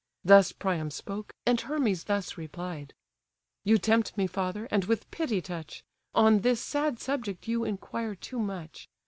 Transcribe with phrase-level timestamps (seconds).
[0.23, 2.95] Thus Priam spoke, and Hermes thus replied:
[3.63, 5.83] "You tempt me, father, and with pity touch:
[6.15, 8.89] On this sad subject you inquire too much.